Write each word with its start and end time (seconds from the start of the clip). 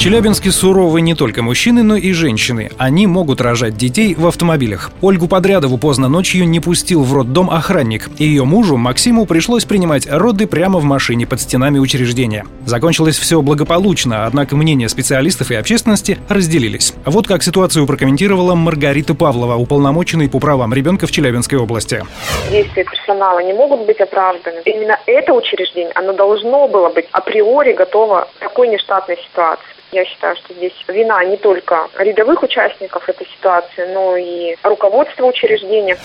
Челябинске 0.00 0.50
суровы 0.50 1.02
не 1.02 1.14
только 1.14 1.42
мужчины, 1.42 1.82
но 1.82 1.94
и 1.94 2.12
женщины. 2.12 2.70
Они 2.78 3.06
могут 3.06 3.42
рожать 3.42 3.76
детей 3.76 4.14
в 4.14 4.26
автомобилях. 4.26 4.92
Ольгу 5.02 5.28
Подрядову 5.28 5.76
поздно 5.76 6.08
ночью 6.08 6.48
не 6.48 6.58
пустил 6.58 7.02
в 7.02 7.12
роддом 7.12 7.50
охранник. 7.50 8.08
И 8.16 8.24
ее 8.24 8.44
мужу, 8.44 8.78
Максиму, 8.78 9.26
пришлось 9.26 9.66
принимать 9.66 10.10
роды 10.10 10.46
прямо 10.46 10.78
в 10.78 10.84
машине 10.84 11.26
под 11.26 11.42
стенами 11.42 11.78
учреждения. 11.78 12.46
Закончилось 12.64 13.18
все 13.18 13.42
благополучно, 13.42 14.24
однако 14.24 14.56
мнения 14.56 14.88
специалистов 14.88 15.50
и 15.50 15.54
общественности 15.54 16.16
разделились. 16.30 16.94
Вот 17.04 17.26
как 17.28 17.42
ситуацию 17.42 17.86
прокомментировала 17.86 18.54
Маргарита 18.54 19.14
Павлова, 19.14 19.56
уполномоченный 19.56 20.30
по 20.30 20.38
правам 20.38 20.72
ребенка 20.72 21.06
в 21.06 21.10
Челябинской 21.10 21.58
области. 21.58 22.02
Действия 22.50 22.84
персонала 22.84 23.40
не 23.40 23.52
могут 23.52 23.84
быть 23.84 24.00
оправданы. 24.00 24.62
Именно 24.64 24.98
это 25.04 25.34
учреждение, 25.34 25.92
оно 25.94 26.14
должно 26.14 26.68
было 26.68 26.88
быть 26.88 27.04
априори 27.12 27.74
готово 27.74 28.28
к 28.38 28.40
такой 28.40 28.68
нештатной 28.68 29.18
ситуации. 29.18 29.66
Я 29.92 30.04
считаю, 30.04 30.36
что 30.36 30.54
здесь 30.54 30.72
вина 30.86 31.24
не 31.24 31.36
только 31.36 31.88
рядовых 31.98 32.44
участников 32.44 33.08
этой 33.08 33.26
ситуации, 33.26 33.92
но 33.92 34.16
и 34.16 34.54
руководства 34.62 35.24
учреждения. 35.24 35.98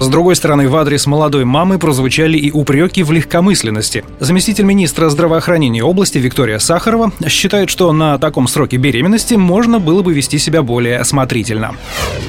С 0.00 0.08
другой 0.08 0.34
стороны, 0.34 0.68
в 0.68 0.76
адрес 0.76 1.06
молодой 1.06 1.44
мамы 1.44 1.78
прозвучали 1.78 2.36
и 2.36 2.50
упреки 2.50 3.04
в 3.04 3.12
легкомысленности. 3.12 4.04
Заместитель 4.18 4.64
министра 4.64 5.10
здравоохранения 5.10 5.84
области 5.84 6.18
Виктория 6.18 6.58
Сахарова 6.58 7.12
считает, 7.28 7.70
что 7.70 7.92
на 7.92 8.18
таком 8.18 8.48
сроке 8.48 8.78
беременности 8.78 9.34
можно 9.34 9.78
было 9.78 10.02
бы 10.02 10.12
вести 10.12 10.38
себя 10.38 10.62
более 10.62 10.98
осмотрительно. 10.98 11.76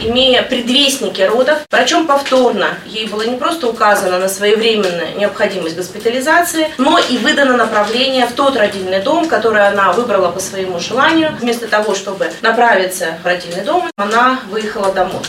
Имея 0.03 0.43
предвестники 0.43 1.21
родов, 1.21 1.59
врачом 1.71 2.05
повторно 2.05 2.67
ей 2.85 3.07
было 3.07 3.23
не 3.23 3.37
просто 3.37 3.69
указано 3.69 4.19
на 4.19 4.27
своевременную 4.27 5.17
необходимость 5.17 5.77
госпитализации, 5.77 6.67
но 6.77 6.99
и 6.99 7.17
выдано 7.17 7.57
направление 7.57 8.27
в 8.27 8.33
тот 8.33 8.55
родильный 8.57 9.01
дом, 9.01 9.27
который 9.27 9.65
она 9.65 9.93
выбрала 9.93 10.29
по 10.29 10.39
своему 10.39 10.79
желанию 10.79 10.90
желанию, 10.91 11.31
вместо 11.39 11.67
того, 11.67 11.95
чтобы 11.95 12.29
направиться 12.41 13.17
в 13.23 13.25
родильный 13.25 13.63
дом, 13.63 13.89
она 13.95 14.39
выехала 14.49 14.91
домой. 14.91 15.21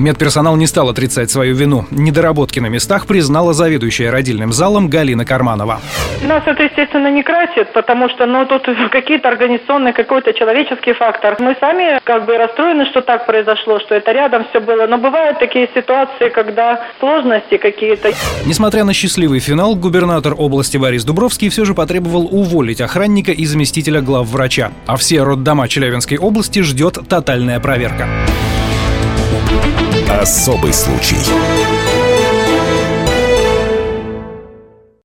Медперсонал 0.00 0.56
не 0.56 0.66
стал 0.66 0.88
отрицать 0.88 1.30
свою 1.30 1.54
вину. 1.54 1.84
Недоработки 1.90 2.58
на 2.58 2.66
местах 2.68 3.06
признала 3.06 3.52
заведующая 3.52 4.10
родильным 4.10 4.52
залом 4.52 4.88
Галина 4.88 5.26
Карманова. 5.26 5.80
Нас 6.22 6.42
это, 6.46 6.62
естественно, 6.62 7.10
не 7.10 7.22
красит, 7.22 7.72
потому 7.74 8.08
что 8.08 8.26
ну, 8.26 8.46
тут 8.46 8.62
какие-то 8.90 9.28
организационные, 9.28 9.92
какой-то 9.92 10.32
человеческий 10.32 10.94
фактор. 10.94 11.36
Мы 11.38 11.54
сами 11.60 12.00
как 12.04 12.24
бы 12.24 12.36
расстроены, 12.38 12.86
что 12.86 13.02
так 13.02 13.26
произошло, 13.26 13.78
что 13.80 13.94
это 13.94 14.12
рядом 14.12 14.46
все 14.50 14.60
было. 14.60 14.86
Но 14.86 14.96
бывают 14.96 15.38
такие 15.38 15.68
ситуации, 15.74 16.30
когда 16.30 16.80
сложности 16.98 17.58
какие-то. 17.58 18.12
Несмотря 18.46 18.84
на 18.84 18.94
счастливый 18.94 19.40
финал, 19.40 19.74
губернатор 19.74 20.34
области 20.36 20.78
Борис 20.78 21.04
Дубровский 21.04 21.50
все 21.50 21.66
же 21.66 21.74
потребовал 21.74 22.26
уволить 22.30 22.80
охранника 22.80 23.32
и 23.32 23.44
заместителя 23.44 24.00
главврача. 24.00 24.72
А 24.86 24.96
все 24.96 25.22
роддома 25.22 25.68
Челябинской 25.68 26.16
области 26.16 26.60
ждет 26.60 26.98
тотальная 27.08 27.60
проверка. 27.60 28.08
Особый 30.08 30.72
случай. 30.72 31.16